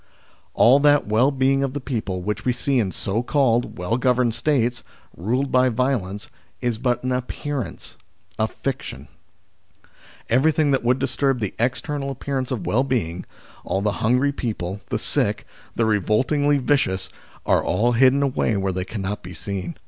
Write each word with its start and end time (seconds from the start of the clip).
All 0.55 0.79
that 0.79 1.05
well 1.05 1.29
being 1.29 1.61
of 1.61 1.73
the 1.73 1.79
people 1.79 2.23
which 2.23 2.43
we 2.43 2.51
see 2.51 2.79
in 2.79 2.91
so 2.91 3.21
called 3.21 3.77
well 3.77 3.97
governed 3.97 4.33
States, 4.33 4.81
ruled 5.15 5.51
by 5.51 5.69
violence, 5.69 6.27
is 6.59 6.79
but 6.79 7.03
an 7.03 7.11
appearance 7.11 7.97
a 8.39 8.47
fiction. 8.47 9.09
Everything 10.27 10.71
that 10.71 10.83
would 10.83 10.97
disturb 10.97 11.39
the 11.39 11.53
external 11.59 12.09
appearance 12.09 12.49
of 12.49 12.65
well 12.65 12.83
being 12.83 13.27
all 13.63 13.79
the 13.83 13.91
hungry 14.01 14.31
people, 14.31 14.81
the 14.89 14.97
sick, 14.97 15.45
the 15.75 15.85
revoltingly 15.85 16.57
vicious 16.57 17.07
are 17.45 17.63
all 17.63 17.91
hidden 17.91 18.23
away 18.23 18.57
where 18.57 18.73
they 18.73 18.85
cannot 18.85 19.21
be 19.21 19.35
seen. 19.35 19.77